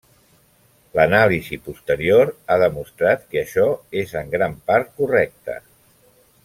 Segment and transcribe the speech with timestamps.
[0.99, 3.69] L'anàlisi posterior ha demostrat que això
[4.05, 5.63] és en gran part correcte.